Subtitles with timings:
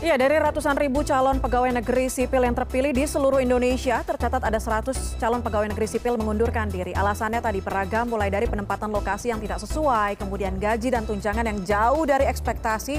[0.00, 4.56] Ya, dari ratusan ribu calon pegawai negeri sipil yang terpilih di seluruh Indonesia, tercatat ada
[4.56, 6.96] 100 calon pegawai negeri sipil mengundurkan diri.
[6.96, 11.60] Alasannya tadi beragam, mulai dari penempatan lokasi yang tidak sesuai, kemudian gaji dan tunjangan yang
[11.68, 12.96] jauh dari ekspektasi,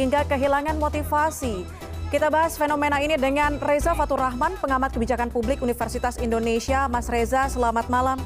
[0.00, 1.68] hingga kehilangan motivasi.
[2.08, 6.88] Kita bahas fenomena ini dengan Reza Fatur Rahman, pengamat kebijakan publik Universitas Indonesia.
[6.88, 8.16] Mas Reza, selamat malam.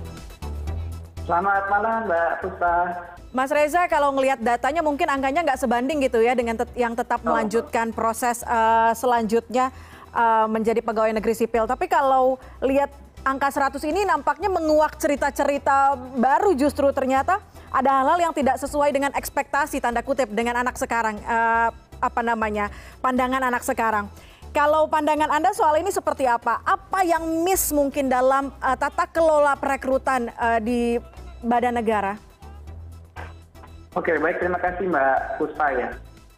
[1.26, 3.11] Selamat malam, Mbak Puspa.
[3.32, 7.24] Mas Reza, kalau ngelihat datanya mungkin angkanya nggak sebanding gitu ya dengan tet yang tetap
[7.24, 7.32] Oh.
[7.32, 9.72] melanjutkan proses uh, selanjutnya
[10.12, 11.64] uh, menjadi pegawai negeri sipil.
[11.64, 12.92] Tapi kalau lihat
[13.24, 17.40] angka 100 ini nampaknya menguak cerita-cerita baru justru ternyata
[17.72, 21.72] ada hal-hal yang tidak sesuai dengan ekspektasi tanda kutip dengan anak sekarang uh,
[22.04, 22.68] apa namanya
[23.00, 24.12] pandangan anak sekarang.
[24.52, 26.60] Kalau pandangan Anda soal ini seperti apa?
[26.68, 31.00] Apa yang miss mungkin dalam uh, tata kelola perekrutan uh, di
[31.40, 32.31] badan negara?
[33.92, 34.40] Oke, baik.
[34.40, 35.88] Terima kasih Mbak Puspa ya.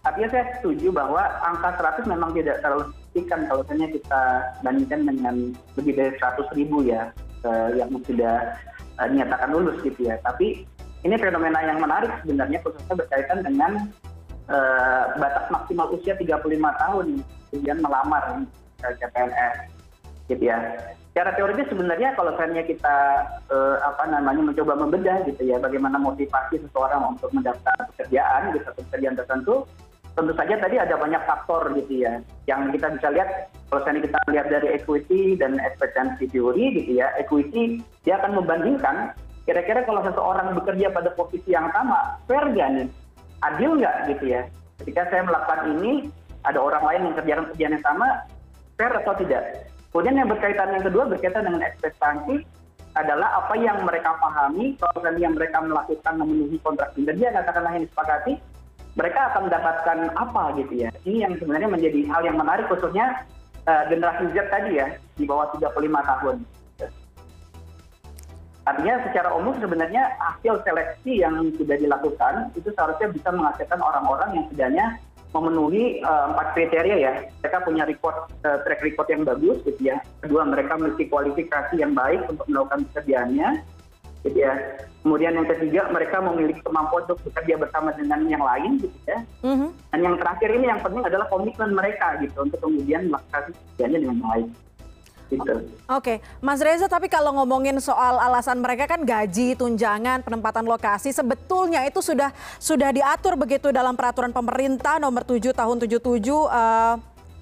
[0.04, 4.22] Artinya saya setuju bahwa angka 100 memang tidak terlalu signifikan kalau misalnya kita
[4.60, 5.34] bandingkan dengan
[5.78, 7.08] lebih dari 100 ribu ya
[7.76, 8.56] yang sudah
[9.00, 10.18] eh, dinyatakan lulus gitu ya.
[10.26, 10.66] Tapi
[11.06, 13.72] ini fenomena yang menarik sebenarnya khususnya berkaitan dengan
[14.50, 17.06] eh, batas maksimal usia 35 tahun
[17.54, 18.44] kemudian melamar
[18.82, 19.73] CPNS.
[21.14, 22.96] Secara teoritis sebenarnya kalau misalnya kita
[23.46, 28.82] eh, apa namanya mencoba membedah gitu ya bagaimana motivasi seseorang untuk mendaftar pekerjaan gitu atau
[28.90, 29.62] pekerjaan tertentu
[30.14, 32.18] tentu saja tadi ada banyak faktor gitu ya
[32.50, 33.30] yang kita bisa lihat.
[33.70, 39.14] Kalau misalnya kita lihat dari equity dan expectancy theory gitu ya equity dia akan membandingkan
[39.46, 42.88] kira-kira kalau seseorang bekerja pada posisi yang sama fair gak nih?
[43.46, 44.42] Adil nggak gitu ya?
[44.82, 46.10] Ketika saya melakukan ini
[46.42, 48.08] ada orang lain yang kerjakan pekerjaan yang sama
[48.74, 49.42] fair atau tidak
[49.94, 52.42] kemudian yang berkaitan yang kedua berkaitan dengan ekspektasi
[52.98, 56.90] adalah apa yang mereka pahami kalau misalnya yang mereka melakukan memenuhi kontrak.
[56.98, 58.34] Kinerja katakanlah yang disepakati
[58.94, 60.90] mereka akan mendapatkan apa gitu ya.
[61.06, 63.22] Ini yang sebenarnya menjadi hal yang menarik khususnya
[63.70, 66.36] uh, generasi Z tadi ya di bawah 35 tahun.
[68.64, 74.44] Artinya secara umum sebenarnya hasil seleksi yang sudah dilakukan itu seharusnya bisa menghasilkan orang-orang yang
[74.48, 74.86] setidaknya
[75.34, 77.12] memenuhi uh, empat kriteria ya.
[77.42, 79.98] Mereka punya record uh, track record yang bagus gitu ya.
[80.22, 83.48] Kedua mereka memiliki kualifikasi yang baik untuk melakukan pekerjaannya
[84.22, 84.54] gitu ya.
[85.04, 89.20] Kemudian yang ketiga mereka memiliki kemampuan untuk bekerja bersama dengan yang lain gitu ya.
[89.44, 89.70] Mm-hmm.
[89.92, 94.18] dan yang terakhir ini yang penting adalah komitmen mereka gitu untuk kemudian melakukan pekerjaannya dengan
[94.24, 94.48] baik
[95.34, 101.12] gitu Oke, Mas Reza, tapi kalau ngomongin soal alasan mereka kan gaji, tunjangan, penempatan lokasi,
[101.12, 106.94] sebetulnya itu sudah sudah diatur begitu dalam peraturan pemerintah nomor 7 tahun 77 eh,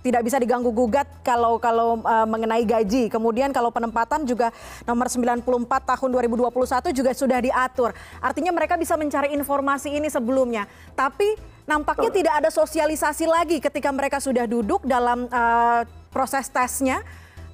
[0.02, 3.06] tidak bisa diganggu gugat kalau kalau eh, mengenai gaji.
[3.06, 4.50] Kemudian kalau penempatan juga
[4.82, 5.46] nomor 94
[5.94, 7.94] tahun 2021 juga sudah diatur.
[8.18, 10.66] Artinya mereka bisa mencari informasi ini sebelumnya.
[10.98, 15.80] Tapi nampaknya tidak ada sosialisasi lagi ketika mereka sudah duduk dalam eh,
[16.10, 17.06] proses tesnya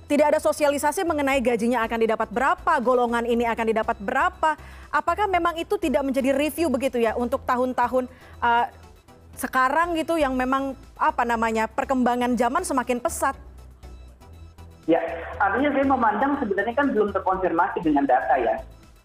[0.08, 4.56] tidak ada sosialisasi mengenai gajinya akan didapat berapa, golongan ini akan didapat berapa.
[4.88, 8.08] Apakah memang itu tidak menjadi review begitu ya untuk tahun-tahun
[8.40, 8.66] uh,
[9.36, 13.36] sekarang gitu yang memang apa namanya perkembangan zaman semakin pesat?
[14.88, 14.98] Ya,
[15.36, 18.56] artinya saya memandang sebenarnya kan belum terkonfirmasi dengan data ya,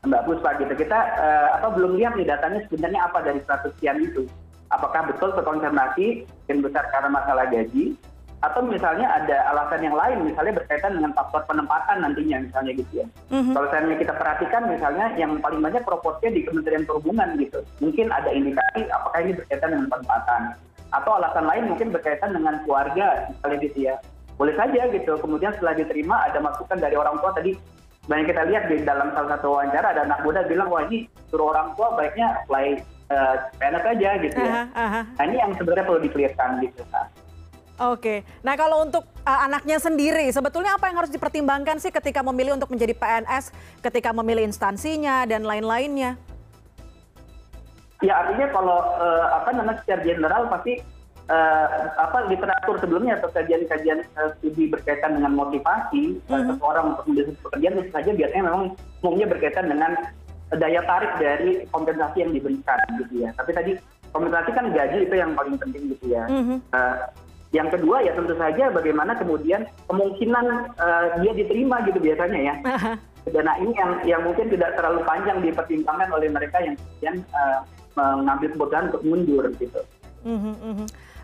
[0.07, 0.73] Mbak Puspa gitu.
[0.79, 4.23] Kita eh, apa belum lihat nih datanya sebenarnya apa dari 100 sekian itu.
[4.71, 7.99] Apakah betul terkonfirmasi yang besar karena masalah gaji
[8.43, 13.07] atau misalnya ada alasan yang lain misalnya berkaitan dengan faktor penempatan nantinya misalnya gitu ya.
[13.55, 17.63] Kalau misalnya kita perhatikan misalnya yang paling banyak proporsinya di Kementerian Perhubungan gitu.
[17.79, 20.41] Mungkin ada indikasi apakah ini berkaitan dengan penempatan
[20.93, 23.95] atau alasan lain mungkin berkaitan dengan keluarga misalnya gitu ya
[24.37, 27.57] boleh saja gitu kemudian setelah diterima ada masukan dari orang tua tadi
[28.05, 31.49] banyak kita lihat di dalam salah satu wawancara ada anak muda bilang wah ini suruh
[31.55, 32.77] orang tua baiknya apply
[33.09, 35.01] uh, PNS aja gitu ya Aha, aha.
[35.17, 37.07] nah ini yang sebenarnya perlu dikelirkan gitu nah.
[37.83, 42.55] Oke, nah kalau untuk uh, anaknya sendiri, sebetulnya apa yang harus dipertimbangkan sih ketika memilih
[42.55, 43.51] untuk menjadi PNS,
[43.83, 46.15] ketika memilih instansinya dan lain-lainnya?
[48.03, 50.83] ya artinya kalau uh, apa namanya secara general pasti
[51.31, 57.31] uh, apa literatur sebelumnya atau kajian-kajian uh, studi berkaitan dengan motivasi uh, seseorang untuk menjadi
[57.39, 58.63] pekerjaan tentu saja biasanya memang
[58.99, 59.91] umumnya berkaitan dengan
[60.53, 63.31] daya tarik dari kompensasi yang diberikan gitu ya.
[63.39, 63.71] Tapi tadi
[64.13, 66.27] kompensasi kan gaji itu yang paling penting gitu ya.
[66.27, 66.59] Mhm.
[66.75, 66.97] Uh,
[67.53, 72.55] yang kedua ya tentu saja bagaimana kemudian kemungkinan uh, dia diterima gitu biasanya ya.
[73.33, 77.61] Dana ini yang yang mungkin tidak terlalu panjang dipertimbangkan oleh mereka yang kemudian uh,
[77.95, 79.79] mengambil keputusan untuk mundur gitu.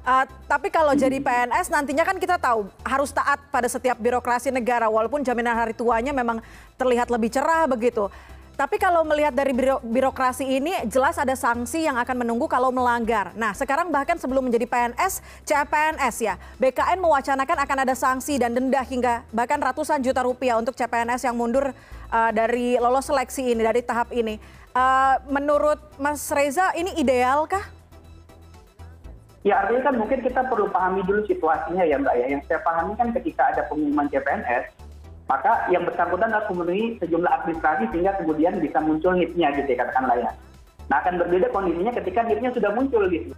[0.05, 4.87] Uh, tapi kalau jadi PNS nantinya kan kita tahu harus taat pada setiap birokrasi negara
[4.87, 6.39] walaupun jaminan hari tuanya memang
[6.79, 8.07] terlihat lebih cerah begitu.
[8.59, 13.31] Tapi kalau melihat dari biro birokrasi ini jelas ada sanksi yang akan menunggu kalau melanggar.
[13.39, 18.83] Nah, sekarang bahkan sebelum menjadi PNS, CPNS ya, BKN mewacanakan akan ada sanksi dan denda
[18.83, 21.71] hingga bahkan ratusan juta rupiah untuk CPNS yang mundur
[22.11, 24.35] uh, dari lolos seleksi ini, dari tahap ini.
[24.75, 27.63] Uh, menurut Mas Reza, ini idealkah?
[29.47, 32.25] Ya artinya kan mungkin kita perlu pahami dulu situasinya ya Mbak ya.
[32.27, 34.88] Yang saya pahami kan ketika ada pengumuman CPNS,
[35.29, 40.17] maka yang bersangkutan harus memenuhi sejumlah administrasi sehingga kemudian bisa muncul NIP-nya gitu ya katakanlah
[40.17, 40.31] ya.
[40.89, 43.37] Nah akan berbeda kondisinya ketika NIP-nya sudah muncul gitu.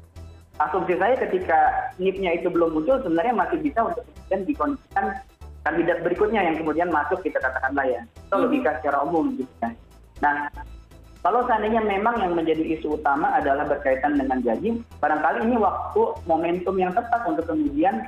[0.56, 5.06] Asumsi saya ketika NIP-nya itu belum muncul sebenarnya masih bisa untuk kemudian dikondisikan
[5.62, 8.02] kandidat berikutnya yang kemudian masuk kita katakanlah ya.
[8.08, 8.44] Itu hmm.
[8.48, 9.70] logika secara umum gitu ya.
[10.24, 10.48] Nah
[11.22, 16.76] kalau seandainya memang yang menjadi isu utama adalah berkaitan dengan gaji, barangkali ini waktu momentum
[16.80, 18.08] yang tepat untuk kemudian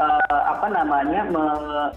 [0.00, 1.44] apa namanya me,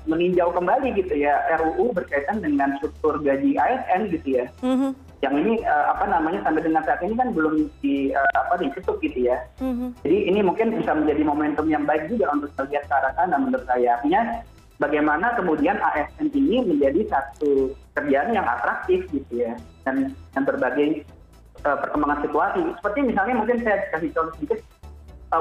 [0.07, 4.45] meninjau kembali gitu ya RUU berkaitan dengan struktur gaji ASN gitu ya.
[4.59, 4.91] Mm-hmm.
[5.23, 9.00] Yang ini uh, apa namanya sampai dengan saat ini kan belum di uh, apa diketuk
[9.00, 9.39] gitu ya.
[9.63, 9.89] Mm-hmm.
[10.03, 13.63] Jadi ini mungkin bisa menjadi momentum yang baik juga untuk melihat ke arah sana menurut
[13.67, 14.00] saya.
[14.00, 14.21] Artinya
[14.83, 19.56] bagaimana kemudian ASN ini menjadi satu kerjaan yang atraktif gitu ya
[19.88, 21.07] dan dan berbagai
[21.63, 22.61] uh, perkembangan situasi.
[22.83, 24.59] Seperti misalnya mungkin saya kasih contoh sedikit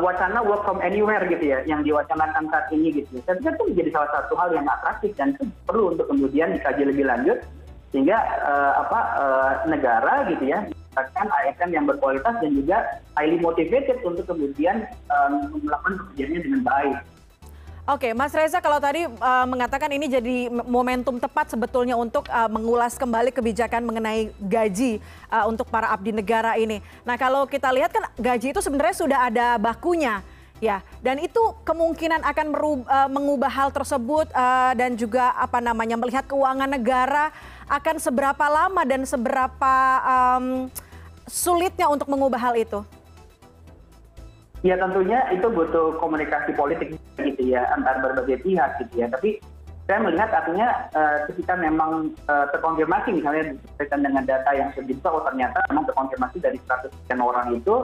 [0.00, 3.21] wacana work from anywhere gitu ya yang diwacanakan saat ini gitu.
[3.27, 6.83] Saya pikir itu menjadi salah satu hal yang atraktif dan itu perlu untuk kemudian dikaji
[6.89, 7.39] lebih lanjut
[7.93, 12.77] sehingga uh, apa uh, negara gitu ya mendapatkan ASN yang berkualitas dan juga
[13.17, 16.97] highly motivated untuk kemudian um, melakukan pekerjaannya dengan baik.
[17.82, 22.94] Oke, Mas Reza kalau tadi uh, mengatakan ini jadi momentum tepat sebetulnya untuk uh, mengulas
[22.94, 26.79] kembali kebijakan mengenai gaji uh, untuk para abdi negara ini.
[27.02, 30.23] Nah, kalau kita lihat kan gaji itu sebenarnya sudah ada bakunya.
[30.62, 34.31] Ya, dan itu kemungkinan akan merub, uh, mengubah hal tersebut
[34.79, 37.34] dan juga apa namanya melihat keuangan negara
[37.67, 39.75] akan seberapa lama dan seberapa
[40.06, 40.70] um,
[41.26, 42.79] sulitnya untuk mengubah hal itu
[44.62, 49.43] ya tentunya itu butuh komunikasi politik gitu ya antar berbagai pihak gitu ya tapi
[49.91, 55.26] saya melihat artinya uh, ketika memang uh, terkonfirmasi misalnya berkaitan dengan data yang sedikit oh
[55.26, 57.75] ternyata memang terkonfirmasi dari 100 sekian orang itu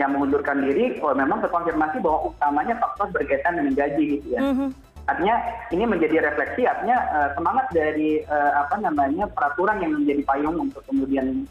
[0.00, 4.40] yang mengundurkan diri oh memang terkonfirmasi bahwa utamanya faktor berkaitan dengan gaji gitu ya.
[4.40, 4.68] Mm -hmm.
[5.06, 5.36] Artinya
[5.70, 10.82] ini menjadi refleksi artinya uh, semangat dari uh, apa namanya peraturan yang menjadi payung untuk
[10.88, 11.44] kemudian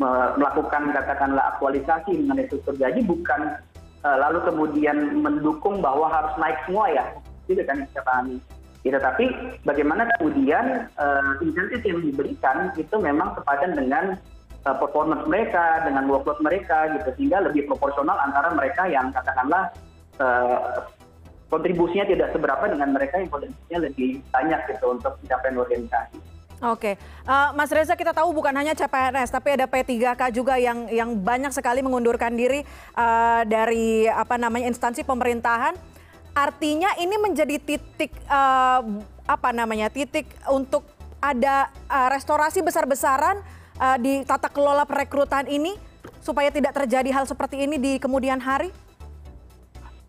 [0.00, 3.69] melakukan katakanlah aktualisasi mengenai struktur gaji bukan Eh,
[4.06, 7.04] lalu kemudian mendukung bahwa harus naik semua ya.
[7.50, 8.38] Itu kan saya pahami
[8.80, 9.28] gitu tapi
[9.68, 14.16] bagaimana kemudian uh, insentif yang diberikan itu memang sepadan dengan
[14.64, 17.12] uh, performance mereka dengan workload mereka gitu.
[17.20, 19.68] Sehingga lebih proporsional antara mereka yang katakanlah
[20.16, 20.88] uh,
[21.52, 26.18] kontribusinya tidak seberapa dengan mereka yang potensinya lebih banyak gitu untuk mencapai organisasi.
[26.60, 31.16] Oke, uh, Mas Reza kita tahu bukan hanya CPNS, tapi ada P3K juga yang yang
[31.16, 32.60] banyak sekali mengundurkan diri
[33.00, 35.72] uh, dari apa namanya instansi pemerintahan.
[36.36, 38.84] Artinya ini menjadi titik uh,
[39.24, 40.84] apa namanya titik untuk
[41.24, 43.40] ada uh, restorasi besar-besaran
[43.80, 45.80] uh, di tata kelola perekrutan ini
[46.20, 48.68] supaya tidak terjadi hal seperti ini di kemudian hari.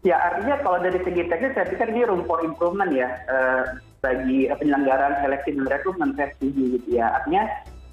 [0.03, 3.07] Ya artinya kalau dari segi teknis saya pikir ini room for improvement ya.
[3.31, 7.21] Uh, bagi penyelenggaraan seleksi dan rekrutmen saya setuju gitu ya.
[7.21, 7.43] Artinya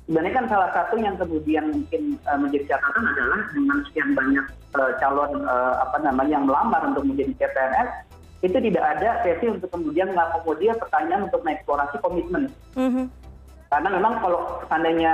[0.09, 4.47] sebenarnya kan salah satu yang kemudian mungkin uh, menjadi catatan adalah dengan sekian banyak
[4.81, 7.91] uh, calon uh, apa namanya yang melamar untuk menjadi CPNS
[8.39, 12.45] itu tidak ada sesi untuk kemudian mengakomodir pertanyaan untuk mengeksplorasi komitmen.
[12.73, 13.05] Mm -hmm.
[13.69, 15.13] Karena memang kalau seandainya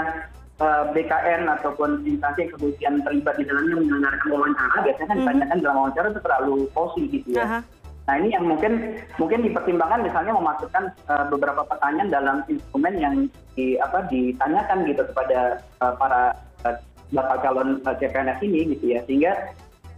[0.62, 5.26] uh, BKN ataupun instansi yang kemudian terlibat di dalamnya menyelenggarakan wawancara, biasanya kan mm -hmm.
[5.26, 7.42] ditanyakan dalam wawancara itu terlalu posisi gitu ya.
[7.42, 7.73] Uh -huh
[8.04, 13.14] nah ini yang mungkin mungkin dipertimbangkan misalnya memasukkan uh, beberapa pertanyaan dalam instrumen yang
[13.56, 16.36] di apa ditanyakan gitu kepada uh, para
[16.68, 16.76] uh,
[17.16, 19.32] bakal calon CPNS ini gitu ya sehingga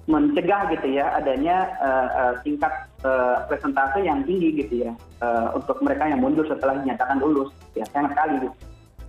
[0.07, 1.67] mencegah gitu ya adanya
[2.47, 2.71] tingkat
[3.51, 4.93] presentase yang tinggi gitu ya
[5.51, 8.55] untuk mereka yang mundur setelah dinyatakan lulus ya sangat sekali gitu.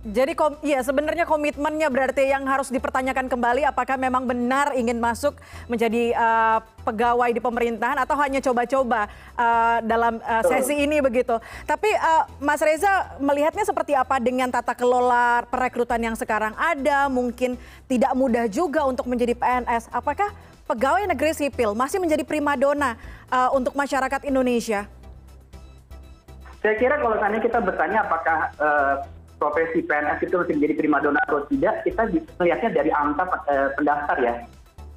[0.06, 5.34] Jadi ya sebenarnya komitmennya berarti yang harus dipertanyakan kembali apakah memang benar ingin masuk
[5.66, 11.34] menjadi uh, pegawai di pemerintahan atau hanya coba-coba uh, dalam uh, sesi ini begitu.
[11.66, 17.10] Tapi uh, Mas Reza melihatnya seperti apa dengan tata kelola perekrutan yang sekarang ada?
[17.10, 17.58] Mungkin
[17.90, 19.90] tidak mudah juga untuk menjadi PNS.
[19.90, 20.30] Apakah
[20.70, 22.94] pegawai negeri sipil masih menjadi primadona
[23.34, 24.86] uh, untuk masyarakat Indonesia?
[26.62, 31.46] Saya kira kalau tadi kita bertanya apakah uh, profesi PNS itu masih menjadi primadona atau
[31.48, 34.34] tidak, kita melihatnya dari angka uh, pendaftar ya.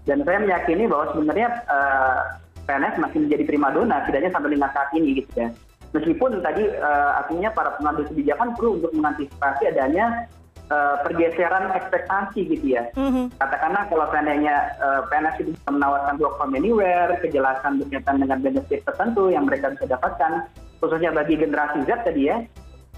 [0.10, 2.19] Dan saya meyakini bahwa sebenarnya uh, eh,
[2.65, 5.48] PNS masih menjadi primadona, tidaknya sampai dengan saat ini gitu ya.
[5.93, 10.25] Meskipun tadi uh, artinya para pengambil kebijakan perlu untuk mengantisipasi adanya
[10.71, 12.88] uh, pergeseran ekspektasi gitu ya.
[12.95, 13.36] Mm-hmm.
[13.38, 18.81] Katakanlah kalau seandainya uh, PNS itu bisa menawarkan work from anywhere, kejelasan berkaitan dengan benefit
[18.88, 20.48] tertentu yang mereka bisa dapatkan,
[20.79, 22.41] khususnya bagi generasi Z tadi ya,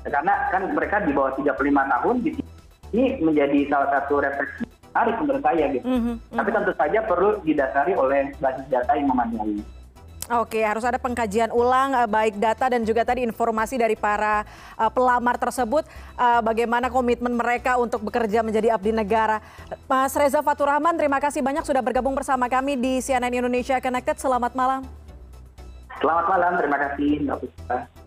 [0.04, 2.42] karena kan mereka di bawah 35 tahun gitu.
[2.94, 5.86] Ini menjadi salah satu refleksi menarik menurut saya gitu.
[5.90, 6.16] Mm-hmm.
[6.38, 9.58] Tapi tentu saja perlu didasari oleh basis data yang memadai.
[10.32, 14.48] Oke, harus ada pengkajian ulang uh, baik data dan juga tadi informasi dari para
[14.80, 15.84] uh, pelamar tersebut
[16.16, 19.44] uh, bagaimana komitmen mereka untuk bekerja menjadi abdi negara.
[19.84, 24.16] Mas Reza Fatur Rahman, terima kasih banyak sudah bergabung bersama kami di CNN Indonesia Connected.
[24.16, 24.88] Selamat malam.
[26.00, 28.03] Selamat malam, terima kasih Mbak Puspa.